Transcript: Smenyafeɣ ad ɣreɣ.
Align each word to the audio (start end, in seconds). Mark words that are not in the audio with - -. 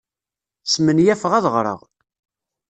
Smenyafeɣ 0.73 1.31
ad 1.35 1.45
ɣreɣ. 1.53 1.79